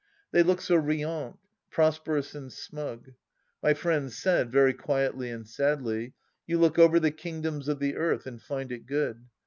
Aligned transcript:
They 0.31 0.41
looked 0.41 0.63
so 0.63 0.77
riante, 0.81 1.37
prosperous 1.69 2.33
and 2.33 2.51
smug.... 2.51 3.11
My 3.61 3.75
friend 3.75 4.11
said, 4.11 4.51
very 4.51 4.73
quietly 4.73 5.29
and 5.29 5.47
sadly:" 5.47 6.15
You 6.47 6.57
look 6.57 6.79
over 6.79 6.99
the 6.99 7.11
kingdoms 7.11 7.67
of 7.67 7.77
the 7.77 7.95
earth 7.95 8.25
and 8.25 8.41
find 8.41 8.71
it 8.71 8.87
good. 8.87 9.25